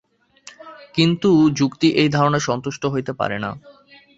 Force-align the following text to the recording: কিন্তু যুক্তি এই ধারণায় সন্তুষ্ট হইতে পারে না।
কিন্তু 0.95 1.29
যুক্তি 1.59 1.87
এই 1.95 2.09
ধারণায় 2.09 2.45
সন্তুষ্ট 2.49 2.83
হইতে 2.85 3.11
পারে 3.13 3.37
না। 3.39 3.51